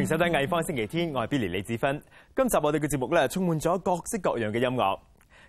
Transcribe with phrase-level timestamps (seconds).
[0.00, 2.02] 迎收睇《藝方星期天》，我係 Billy 李子芬。
[2.34, 4.98] 今集我哋嘅節目咧，充滿咗各式各樣嘅音樂。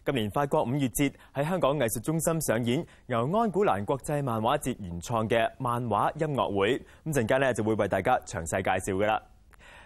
[0.05, 9.21] 今年法國五月節喺香港藝術中心上演由安古蘭國際漫畫節原創嘅漫畫音樂會，咁陣間咧就會為大家詳細介紹㗎啦。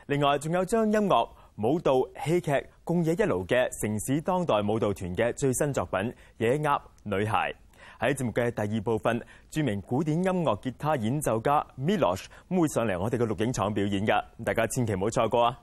[0.08, 6.00] 另外，仲有將音樂、舞蹈、戲劇共冶一爐嘅城市當代舞蹈團嘅最新作品《
[6.38, 7.54] 野鴨女孩》。
[8.00, 15.60] 喺節目嘅第二部分，著名古典音樂吉他演奏家 Milos 會上嚟我哋嘅錄影廠表演㗎，大家千祈唔好錯過啊！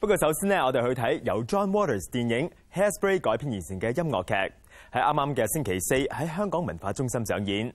[0.00, 4.34] 不過首先呢，我哋去睇由 John Waters 電影《Hairspray》改編而成嘅音樂劇，
[4.92, 7.72] 喺啱啱嘅星期四喺香港文化中心上演。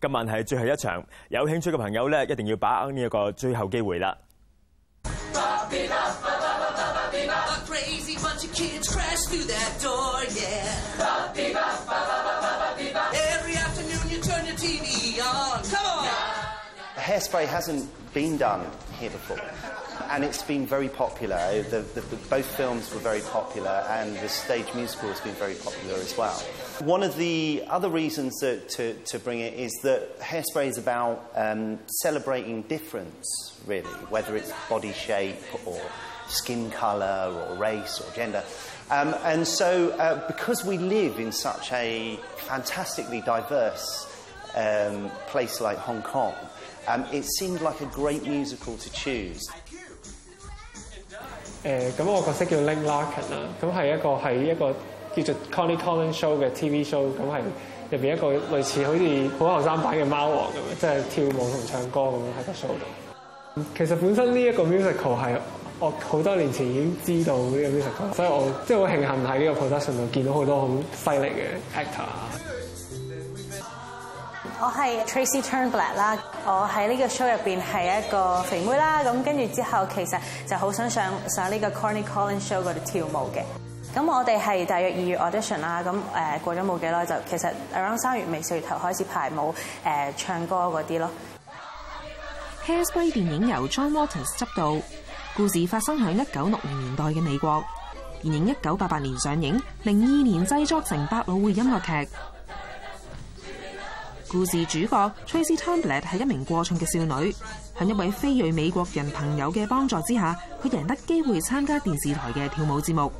[0.00, 4.16] 今晚係最後一場，有興趣嘅朋友咧，一定要把握呢一個最後機會啦
[17.01, 18.63] Hairspray hasn't been done
[18.99, 19.41] here before,
[20.11, 21.63] and it's been very popular.
[21.63, 25.55] The, the, the, both films were very popular, and the stage musical has been very
[25.55, 26.37] popular as well.
[26.81, 31.31] One of the other reasons that, to, to bring it is that Hairspray is about
[31.33, 35.81] um, celebrating difference, really, whether it's body shape or
[36.27, 38.43] skin colour or race or gender.
[38.91, 44.07] Um, and so, uh, because we live in such a fantastically diverse
[44.55, 46.35] um, place like Hong Kong,
[46.86, 49.42] um, it seemed like a great musical to choose.
[51.64, 54.72] 誒咁我角色叫 Ling Larkin 啦，咁係一個係一個
[55.16, 57.40] 叫做 Connie Collins Show 嘅 TV show，咁係
[57.90, 63.64] 入邊一個類似好似好後生版嘅貓王咁樣，即係跳舞同唱歌咁樣喺個 show 度。
[63.76, 65.36] 其實本身呢一個 musical 係
[65.80, 71.42] 我好多年前已經知道呢個 musical，所以我即係好慶幸喺呢個 production 度見到好多好犀利嘅
[71.74, 72.49] actor。
[74.60, 80.18] 我係 Tracy Turnblad 啦，我喺呢個 show 入邊係一個肥妹啦，咁跟住之後其實
[80.48, 83.42] 就好想上上呢個 Corny Collins show 嗰度跳舞嘅。
[83.94, 91.10] 咁我哋係大約二月 audition 啦，咁誒過咗冇幾耐就其實 around 三月尾四月頭開始排舞誒唱歌嗰啲咯。
[92.66, 94.82] Hairspray 電影由 John Waters 執導，
[95.36, 97.64] 故事發生喺一九六零年代嘅美國。
[98.22, 102.08] 電影一九八八年上映，零二年製作成百老匯音樂劇。
[104.30, 107.34] 故事主角 Tracy Turnblad 係一名過重嘅少女，
[107.78, 113.10] 喺一位非裔美國人朋友嘅幫助之下，佢贏得機會參加電視台嘅跳舞節目。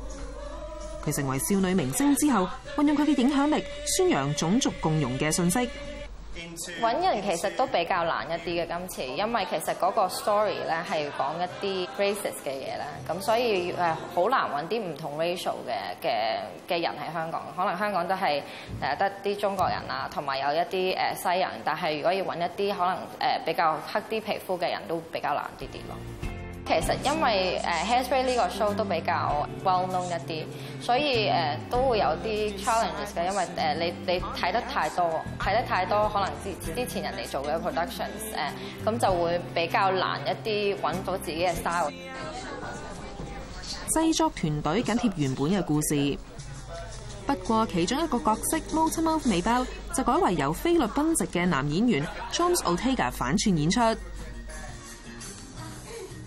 [1.05, 3.63] 佢成為少女明星之後，運用佢嘅影響力
[3.97, 5.69] 宣揚種族共融嘅信息。
[6.81, 13.77] 揾人其實都比較難一啲嘅今次，因為其實嗰個 story 咧係講一啲 racist 嘅嘢啦，咁所以誒
[14.13, 17.41] 好難揾啲唔同 racial 嘅嘅嘅人喺香港。
[17.55, 18.41] 可能香港都係
[18.79, 26.30] 誒得啲中國人啊，同埋有一啲誒西人，但係如果要揾一啲可能誒比較黑啲皮膚嘅人都比較難啲啲咯。
[26.71, 30.45] 其實因為誒 Hairspray 呢個 show 都比較 well known 一啲，
[30.81, 38.33] 所以誒都會有啲 challenges 嘅，因為誒你你睇得太多，睇得太多可能之之前人哋做嘅 productions
[38.83, 41.89] 誒，咁就會比較難一啲揾到自己嘅 style。
[43.95, 46.17] 製作團隊緊貼原本嘅故事，
[47.25, 53.79] 不過其中一個角色 Motormouth 尾包就改為由菲律賓籍嘅男演員 Jones Ortega 反串演出。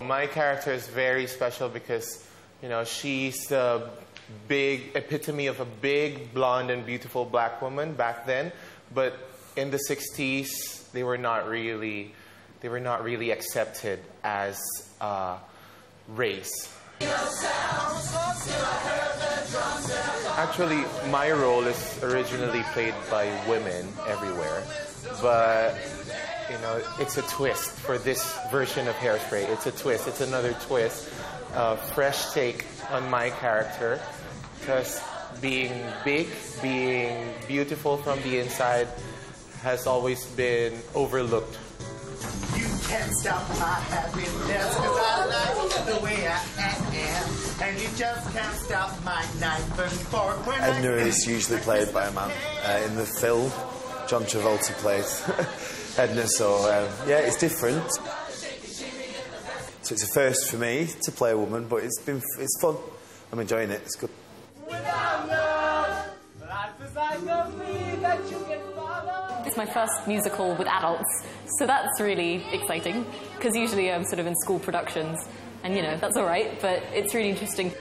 [0.06, 2.24] My character is very special because,
[2.62, 3.88] you know, she's the
[4.46, 8.52] big epitome of a big, blonde, and beautiful black woman back then.
[8.94, 9.14] But
[9.56, 12.14] in the 60s, they were not really,
[12.60, 14.60] they were not really accepted as
[15.00, 15.38] a
[16.08, 16.72] race.
[20.38, 24.62] Actually, my role is originally played by women everywhere,
[25.20, 25.74] but
[26.50, 29.48] you know, it's a twist for this version of Hairspray.
[29.48, 30.06] It's a twist.
[30.08, 31.08] It's another twist,
[31.54, 34.00] a fresh take on my character,
[34.60, 35.02] because
[35.40, 35.72] being
[36.04, 36.28] big,
[36.62, 38.88] being beautiful from the inside,
[39.62, 41.58] has always been overlooked.
[42.56, 46.40] You can't stop my happiness Cause I like the way I
[46.94, 51.58] am And you just can't stop my knife and fork when Edna I is usually
[51.60, 52.30] played by a man.
[52.64, 53.50] Uh, in the film,
[54.08, 55.20] John Travolta plays
[55.98, 57.90] Edna, so um, yeah, it's different.
[59.82, 62.76] So it's a first for me to play a woman, but it's been it's fun.
[63.32, 63.80] I'm enjoying it.
[63.82, 64.10] It's good.
[69.46, 71.24] It's my first musical with adults,
[71.58, 73.06] so that's really exciting
[73.36, 75.18] because usually I'm sort of in school productions,
[75.64, 77.72] and you know, that's all right, but it's really interesting.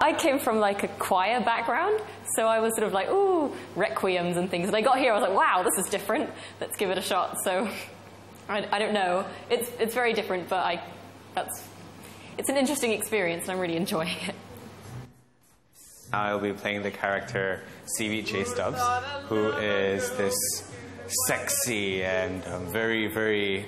[0.00, 2.00] I came from like a choir background,
[2.36, 4.68] so I was sort of like, ooh, requiems and things.
[4.68, 6.30] And I got here, I was like, wow, this is different.
[6.60, 7.36] Let's give it a shot.
[7.42, 7.68] So
[8.48, 9.24] I, I don't know.
[9.50, 10.82] It's, it's very different, but I,
[11.34, 11.62] that's
[12.38, 14.34] it's an interesting experience, and I'm really enjoying it.
[16.12, 17.62] I'll be playing the character
[17.96, 18.44] Seaweed J.
[18.44, 18.80] Stubbs,
[19.24, 20.36] who is this
[21.26, 23.66] sexy and um, very, very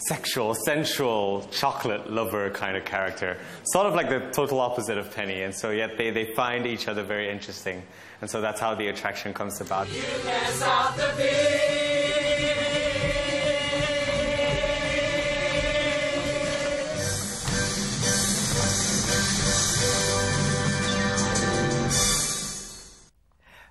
[0.00, 3.38] sexual, sensual, chocolate lover kind of character.
[3.64, 6.88] Sort of like the total opposite of Penny, and so yet they, they find each
[6.88, 7.82] other very interesting.
[8.20, 9.86] And so that's how the attraction comes about.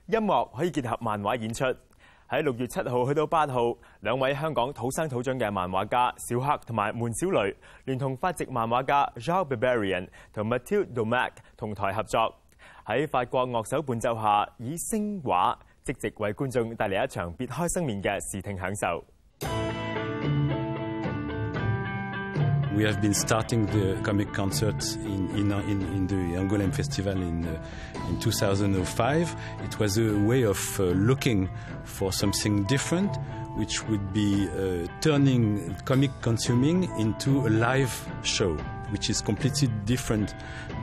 [0.07, 1.65] 音乐可以结合漫画演出。
[2.29, 7.55] 喺六月七號去到八號，兩位香港土生土長嘅漫畫家小黑同埋門小雷，
[7.85, 12.33] 聯同法籍漫畫家 Jean Barbarian 同 Mathilde Domac 同台合作，
[12.85, 19.68] 喺法國樂手伴奏下，以聲畫即席為觀眾帶嚟一場別開生面嘅視聽享受。
[22.74, 27.44] We have been starting the comic concert in, in, in, in the Angoulême Festival in,
[27.44, 27.60] uh,
[28.08, 29.36] in 2005.
[29.64, 31.50] It was a way of uh, looking
[31.82, 33.16] for something different,
[33.56, 38.54] which would be uh, turning comic consuming into a live show,
[38.90, 40.34] which is completely different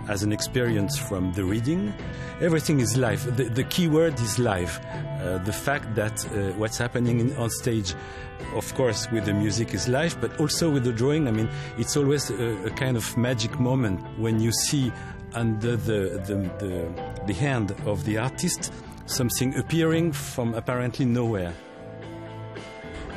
[0.09, 1.93] as an experience from the reading.
[2.41, 3.35] Everything is live.
[3.37, 4.79] The, the key word is live.
[5.21, 7.93] Uh, the fact that uh, what's happening in, on stage
[8.55, 11.27] of course, with the music is live, but also with the drawing.
[11.27, 14.91] I mean, it's always a, a kind of magic moment when you see
[15.33, 18.71] under the, the, the, the hand of the artist
[19.05, 21.53] something appearing from apparently nowhere.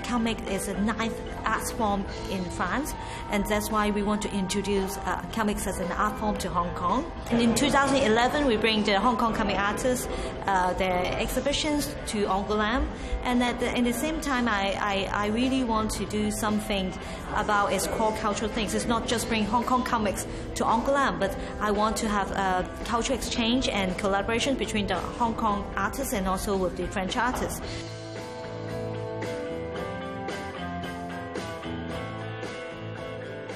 [0.04, 2.94] comic is a ninth art form in France,
[3.30, 6.74] and that's why we want to introduce uh, comics as an art form to Hong
[6.74, 7.10] Kong.
[7.30, 10.08] And in 2011, we bring the Hong Kong comic artists
[10.46, 12.86] uh, their exhibitions to Angoulême,
[13.22, 16.92] and at the, at the same time, I, I, I really want to do something
[17.34, 18.74] about its core cultural things.
[18.74, 22.68] It's not just bring Hong Kong comics to Angoulême, but I want to have a
[22.84, 27.60] cultural exchange and collaboration between the Hong Kong artists and also with the French artists.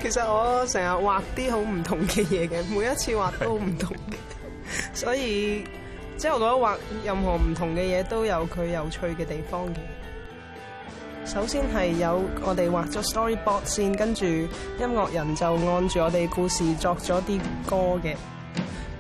[0.03, 4.15] 其實我成日畫啲好唔同嘅嘢嘅，每一次畫都好唔同嘅，
[4.94, 5.63] 所以
[6.18, 9.77] 即係我覺得畫任何唔同嘅嘢都有佢有趣嘅地方嘅。
[11.25, 14.47] 首先係有我哋畫咗 storyboard 先，跟住音
[14.80, 17.39] 樂人就按住我哋故事作咗啲
[17.69, 18.15] 歌嘅。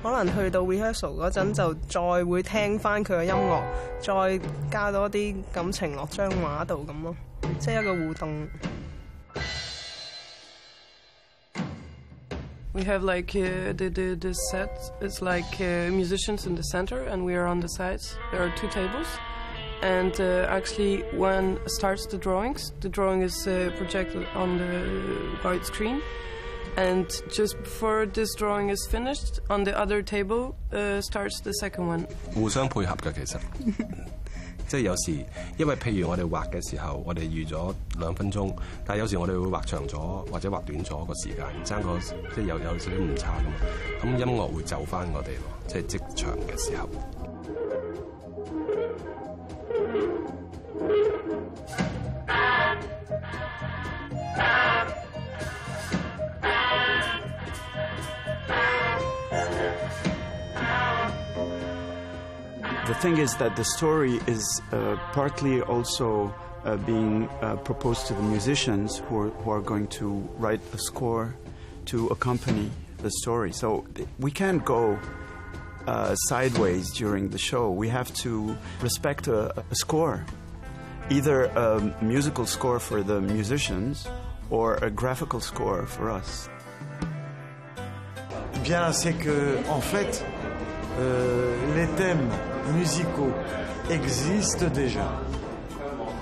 [0.01, 3.61] 可能去到 rehearsal 嗰陣就再會聽翻佢嘅音樂，
[4.39, 4.39] 再
[4.71, 7.15] 加多啲感情落張畫度咁咯，
[7.59, 8.47] 即係一個互動。
[12.73, 14.69] We have like uh, the, the the set.
[15.01, 18.15] It's like uh, musicians in the center, and we are on the sides.
[18.31, 19.07] There are two tables,
[19.81, 22.71] and uh, actually, one starts the drawings.
[22.81, 24.85] The drawing is uh, projected on the
[25.41, 25.99] white screen,
[26.77, 31.87] and just before this drawing is finished, on the other table uh, starts the second
[31.87, 32.07] one.
[32.35, 33.39] 互相配合嘅其实，
[34.67, 35.11] 即係有時，
[35.57, 38.53] 因為譬如我哋畫嘅時候，我哋預咗兩分鐘，
[38.85, 39.97] 但係有時我哋會畫長咗
[40.31, 41.97] 或者畫短咗個時間，爭個
[42.35, 43.55] 即係有有少少誤差噶嘛。
[44.01, 46.89] 咁音樂會就翻我哋咯，即係即場嘅時候。
[62.86, 68.14] The thing is that the story is uh, partly also uh, being uh, proposed to
[68.14, 71.34] the musicians who are, who are going to write a score
[71.86, 73.52] to accompany the story.
[73.52, 73.86] So
[74.18, 74.98] we can't go
[75.86, 77.70] uh, sideways during the show.
[77.70, 80.26] We have to respect a, a score,
[81.08, 84.06] either a musical score for the musicians
[84.50, 86.50] or a graphical score for us.
[88.62, 90.24] Bien, c'est que, en fait,
[90.98, 92.30] euh, les thèmes
[92.72, 93.32] musicaux
[93.90, 95.20] existent déjà.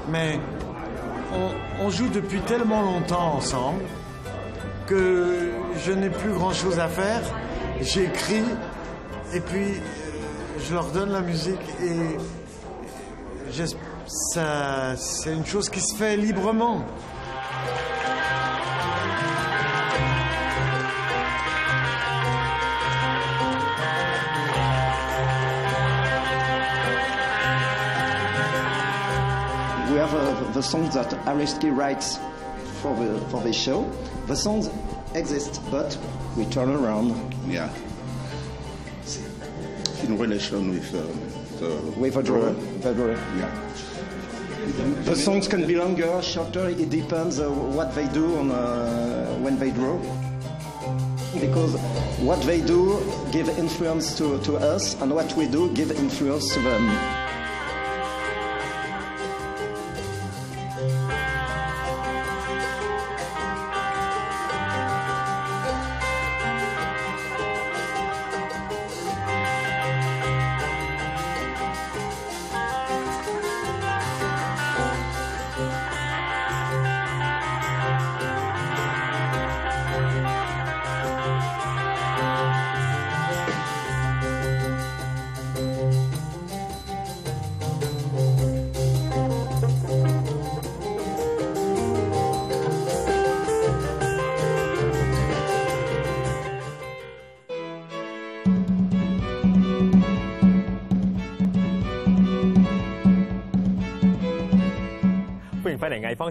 [0.08, 0.40] Mais
[1.80, 3.82] on, joue depuis tellement longtemps ensemble
[4.86, 5.50] que
[5.84, 7.22] je n'ai plus grand-chose à faire.
[7.80, 8.44] J'écris
[9.32, 12.16] et puis euh, je leur donne la musique et
[14.06, 16.84] c'est une chose qui se fait librement.
[30.52, 32.18] The songs that Aristide writes
[32.80, 33.90] for the for the show.
[34.26, 34.70] The songs
[35.14, 35.96] exist, but
[36.36, 37.34] we turn around.
[37.46, 37.70] Yeah.
[40.04, 41.02] In relation with uh,
[41.60, 42.50] the With a drawer.
[42.80, 43.16] The drawer.
[43.38, 43.50] Yeah.
[45.04, 46.68] The songs can be longer, shorter.
[46.68, 49.98] It depends uh, what they do on uh, when they draw.
[51.40, 51.74] because
[52.20, 53.00] what they do
[53.32, 57.21] give influence to, to us, and what we do give influence to them.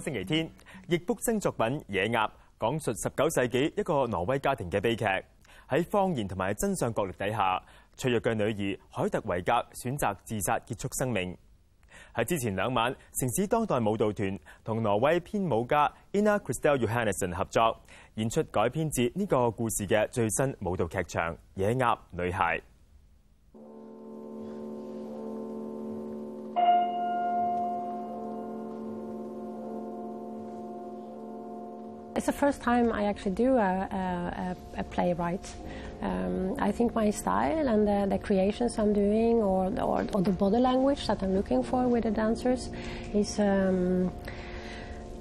[0.00, 0.50] 星期天，
[0.88, 2.28] 易卜生作品《野鴨》
[2.58, 5.04] 講述十九世紀一個挪威家庭嘅悲劇。
[5.68, 7.60] 喺謊言同埋真相角力底下，
[7.96, 11.36] 脆弱嘅女兒海特維格選擇自殺結束生命。
[12.14, 17.78] 喺之前兩晚，城市當代舞蹈團同挪威編舞家 Ina Christel Johannesson 合作，
[18.14, 22.58] 演出改編自呢個故事嘅最新舞蹈劇場《野鴨女孩》。
[32.20, 35.54] It's the first time I actually do a, a, a playwright.
[36.00, 40.32] Um, I think my style and the, the creations I'm doing, or, or, or, the
[40.32, 42.70] body language that I'm looking for with the dancers,
[43.12, 44.10] is um,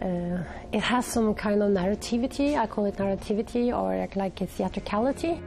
[0.01, 0.37] uh,
[0.71, 2.57] it has some kind of narrativity.
[2.57, 5.37] I call it narrativity or like, like a theatricality.《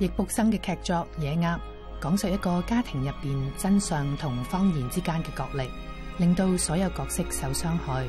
[0.00, 1.56] 易卜生嘅剧作《野鸭》
[2.00, 5.70] 讲述一个家庭入边真相同谎言之间嘅角力。
[6.18, 8.04] 令到所有角色受傷害，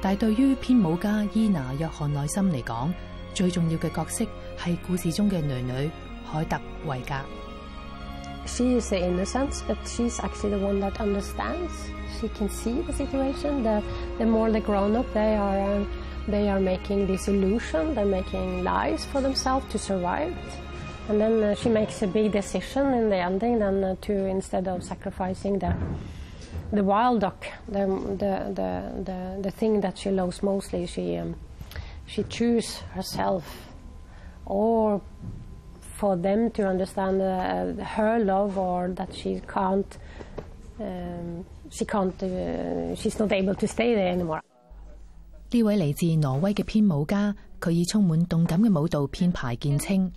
[0.00, 2.92] 但係對於編舞家伊娜約翰內森嚟講，
[3.34, 4.24] 最重要嘅角色
[4.58, 5.90] 係故事中嘅女女
[6.24, 7.14] 海特維格。
[8.46, 11.72] She is the innocent, but she's actually the one that understands.
[12.20, 13.62] She can see the situation.
[13.62, 13.82] The,
[14.18, 15.84] the more the grown up they are, uh,
[16.28, 17.94] they are making this illusion.
[17.94, 20.34] They're making lies for themselves to survive.
[21.08, 24.68] And then uh, she makes a big decision in the ending, then uh, to instead
[24.68, 25.74] of sacrificing the
[26.72, 27.86] the wild duck, the,
[28.18, 31.34] the, the, the, the thing that she loves mostly, she, um,
[32.06, 33.44] she chooses herself.
[34.46, 35.00] Or
[35.96, 39.86] for them to understand uh, her love or that she can't,
[40.80, 44.42] um, she can't, uh, she's not able to stay there anymore.
[45.50, 50.10] 呢位嚟自挪威嘅编舞家，佢以充满动感嘅舞蹈编排见称。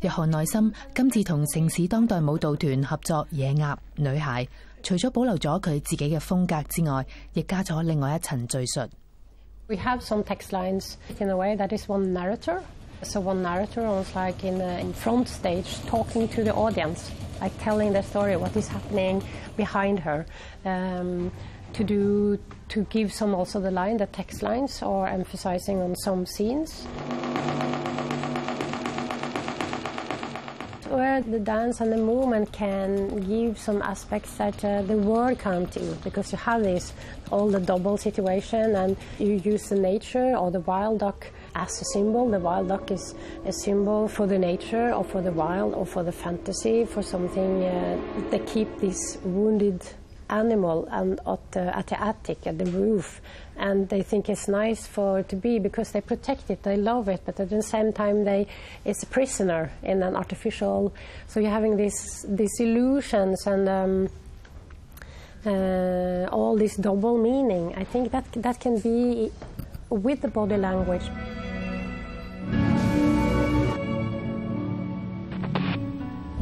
[0.00, 4.44] 约翰内森今次同城市当代舞蹈团合作《野鸭女孩》。
[4.82, 8.88] 除咗保留咗佢自己嘅风格之外，亦加咗另外一层叙述。
[9.66, 12.60] We have some text lines in a way that is one narrator.
[13.02, 17.10] So one narrator almost like in the in front stage talking to the audience,
[17.40, 19.22] like telling the story, what is happening
[19.56, 20.26] behind her.
[20.64, 21.30] Um,
[21.74, 22.38] to do
[22.70, 26.86] to give some also the line, the text lines, or emphasizing on some scenes.
[31.03, 32.89] Where the dance and the movement can
[33.27, 36.93] give some aspects that uh, the word can't do because you have this
[37.29, 41.85] all the double situation and you use the nature or the wild duck as a
[41.93, 42.23] symbol.
[42.29, 46.03] The wild duck is a symbol for the nature or for the wild or for
[46.03, 47.99] the fantasy, for something uh,
[48.31, 49.81] they keep this wounded
[50.33, 53.21] animal and at the, at the attic, at the roof,
[53.57, 57.21] and they think it's nice for to be because they protect it, they love it,
[57.25, 58.47] but at the same time they
[58.85, 60.93] it's a prisoner in an artificial.
[61.27, 63.69] So you're having these these illusions and.
[63.69, 64.09] Um,
[65.45, 67.73] uh, all this double meaning.
[67.75, 69.29] I think that that can be
[69.89, 71.03] with the body language.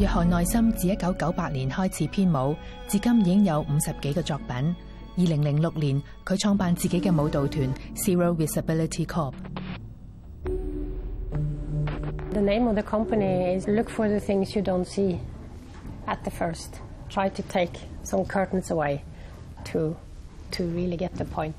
[0.01, 2.55] 约翰内森自一九九八年开始编舞，
[2.87, 4.77] 至今已经有五十几个作品。
[5.19, 9.33] 二零零六年，佢创办自己嘅舞蹈团 Zero Visibility Corp。
[12.33, 15.19] The name of the company is Look for the things you don't see
[16.07, 16.81] at the first.
[17.09, 19.01] Try to take some curtains away
[19.73, 19.97] to
[20.51, 21.55] to really get the point.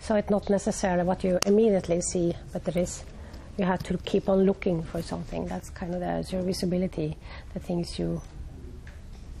[0.00, 3.02] So it's not necessarily what you immediately see, but there is
[3.57, 5.45] you have to keep on looking for something.
[5.45, 7.17] That's kind of the zero visibility,
[7.53, 8.21] the things you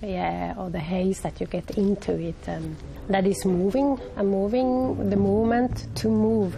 [0.01, 2.35] yeah, or the haze that you get into it.
[2.47, 2.75] Um,
[3.07, 6.57] that is moving and moving the movement to move.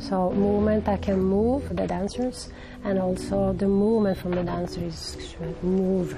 [0.00, 2.50] So movement that can move the dancers,
[2.84, 6.16] and also the movement from the dancers should move.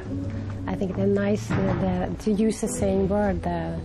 [0.67, 3.81] I think the nice uh, the, to use the same word, the,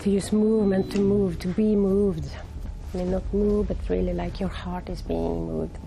[0.00, 2.24] to use movement to move, to be moved.
[2.94, 5.78] and not move, but really like your heart is being moved.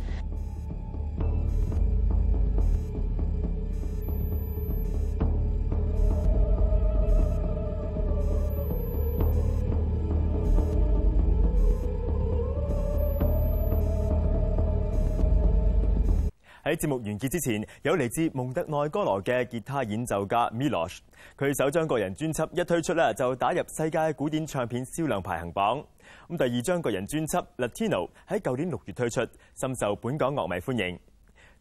[16.75, 20.99] 喺節目完結之前，有嚟自蒙特內哥羅嘅吉他演奏家 Milos，
[21.39, 25.85] 佢首張個人專輯一推出咧，就打入世界古典唱片銷量排行榜。
[26.29, 29.21] 咁第二張個人專輯 Latino 喺舊年六月推出，
[29.61, 30.99] 深受本港樂迷歡迎。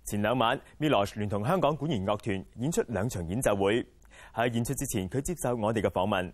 [0.06, 3.86] 前兩晚，Milos 聯同香港管弦樂團演出兩場演奏會。
[4.34, 6.34] 喺演出之前，佢接受我哋嘅訪問。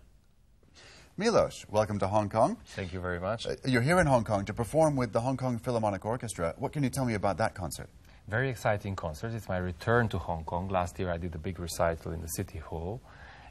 [1.18, 2.56] Milos, welcome to Hong Kong.
[2.74, 3.46] Thank you very much.
[3.46, 6.54] Uh, You're here in Hong Kong to perform with the Hong Kong Philharmonic Orchestra.
[6.58, 7.88] What can you tell me about that concert?
[8.27, 9.33] Very exciting concert.
[9.33, 10.69] It's my return to Hong Kong.
[10.69, 13.01] Last year I did a big recital in the City Hall,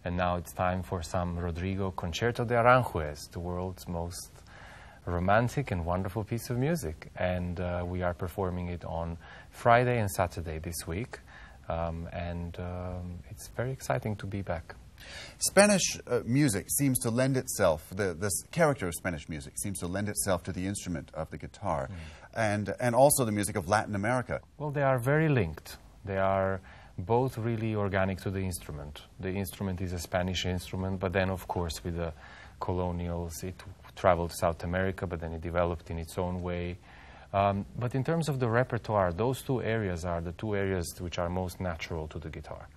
[0.05, 4.31] and now it's time for some Rodrigo Concerto de Aranjuez, the world's most
[5.05, 7.11] romantic and wonderful piece of music.
[7.17, 9.19] And uh, we are performing it on
[9.51, 11.19] Friday and Saturday this week,
[11.69, 14.77] um, and um, it's very exciting to be back.
[15.39, 19.87] Spanish uh, music seems to lend itself, the, this character of Spanish music seems to
[19.87, 21.89] lend itself to the instrument of the guitar
[22.35, 24.41] and, and also the music of Latin America.
[24.59, 25.77] Well, they are very linked.
[26.05, 26.61] They are
[26.99, 29.03] both really organic to the instrument.
[29.19, 32.13] The instrument is a Spanish instrument, but then, of course, with the
[32.61, 33.55] colonials, it
[33.97, 36.79] traveled South America, but then it developed in its own way.
[37.33, 41.19] Um, but in terms of the repertoire, those two areas are the two areas which
[41.19, 42.69] are most natural to the guitar.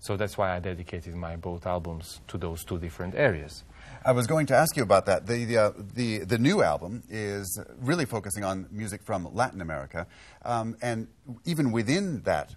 [0.00, 3.64] So that's why I dedicated my both albums to those two different areas.
[4.04, 5.26] I was going to ask you about that.
[5.26, 10.06] The, the, uh, the, the new album is really focusing on music from Latin America.
[10.44, 11.08] Um, and
[11.44, 12.54] even within that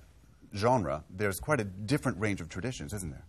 [0.56, 3.26] genre, there's quite a different range of traditions, isn't there?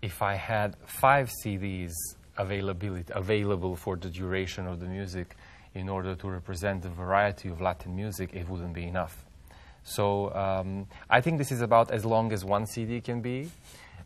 [0.00, 1.92] If I had five CDs
[2.36, 5.34] availability, available for the duration of the music
[5.74, 9.24] in order to represent the variety of Latin music, it wouldn't be enough.
[9.82, 13.50] So um, I think this is about as long as one CD can be.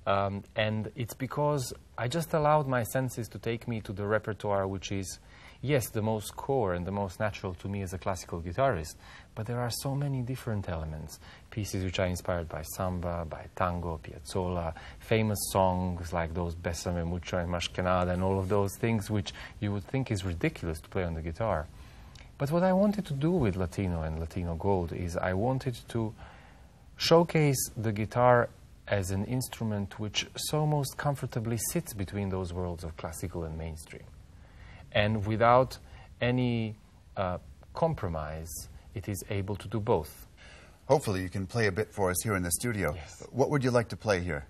[0.07, 4.67] Um, and it's because I just allowed my senses to take me to the repertoire,
[4.67, 5.19] which is,
[5.61, 8.97] yes, the most core and the most natural to me as a classical guitarist.
[9.35, 14.01] But there are so many different elements, pieces which are inspired by samba, by tango,
[14.03, 18.77] piazzolla, famous songs like those Besame Mucho and Mas Que Nada and all of those
[18.77, 21.67] things which you would think is ridiculous to play on the guitar.
[22.39, 26.13] But what I wanted to do with Latino and Latino Gold is I wanted to
[26.97, 28.49] showcase the guitar
[28.93, 34.03] as an instrument which so most comfortably sits between those worlds of classical and mainstream.
[34.93, 35.79] And without
[36.21, 36.77] any
[37.17, 37.39] uh,
[37.73, 38.53] compromise,
[38.95, 40.27] it is able to do both.
[40.89, 42.95] Hopefully, you can play a bit for us here in the studio.
[43.31, 44.45] What would you like to play here?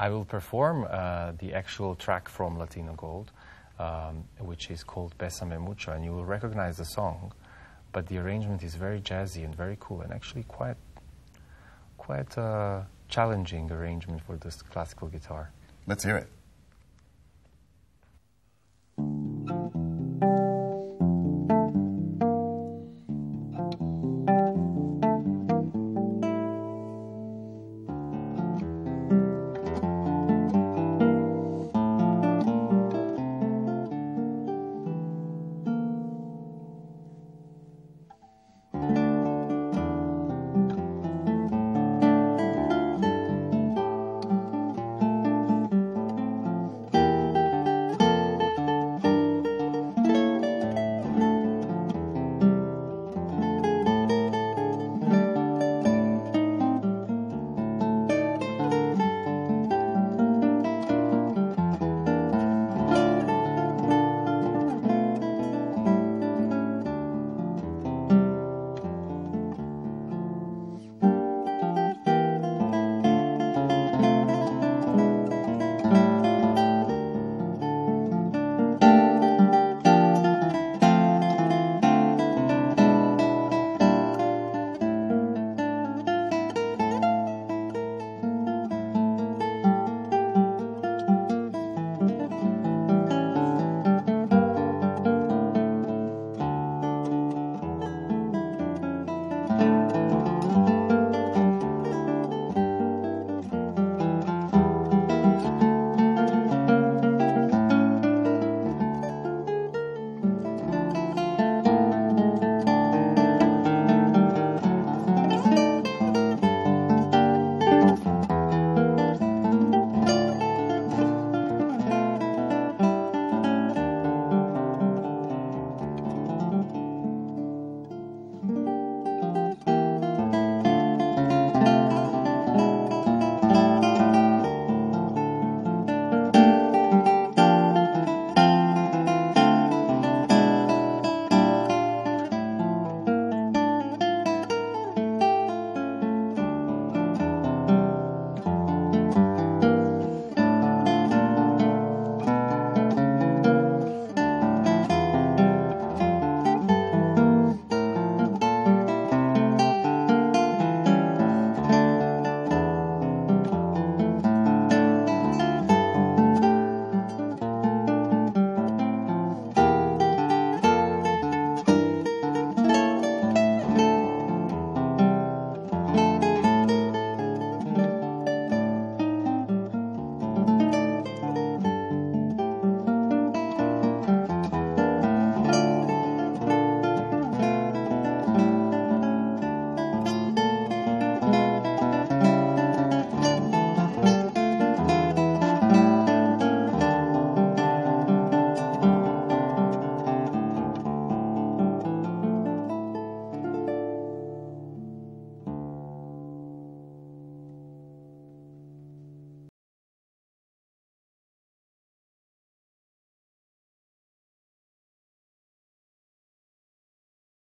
[0.00, 3.30] I will perform uh, the actual track from Latino Gold,
[3.78, 7.30] um, which is called Besame Mucho, and you will recognize the song.
[7.92, 10.78] But the arrangement is very jazzy and very cool, and actually quite,
[11.98, 15.52] quite a challenging arrangement for this classical guitar.
[15.86, 16.28] Let's hear it.